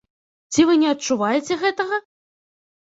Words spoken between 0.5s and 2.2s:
Ці вы не адчуваеце гэтага?